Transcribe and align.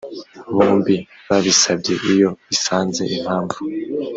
bombi 0.55 0.95
babisabye 1.29 1.93
iyo 2.11 2.29
isanze 2.55 3.03
impamvu 3.17 3.59